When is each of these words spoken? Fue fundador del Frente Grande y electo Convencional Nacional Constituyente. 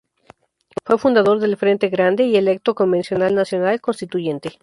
Fue 0.83 0.97
fundador 0.97 1.39
del 1.39 1.57
Frente 1.57 1.89
Grande 1.89 2.23
y 2.23 2.35
electo 2.35 2.73
Convencional 2.73 3.35
Nacional 3.35 3.79
Constituyente. 3.81 4.59